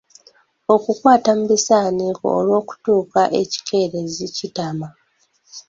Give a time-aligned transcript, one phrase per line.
[0.75, 4.87] Okukwata mu bisaaniiko olw’okutuuka ekikeerezi kitama.